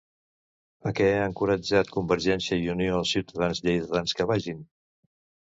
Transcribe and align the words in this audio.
A 0.91 0.93
què 0.99 1.09
ha 1.17 1.27
encoratjat 1.31 1.93
Convergiència 1.97 2.59
i 2.63 2.71
Unió 2.77 2.97
als 3.01 3.13
ciutadans 3.17 3.63
lleidatans 3.69 4.19
que 4.21 4.29
vagin? 4.33 4.69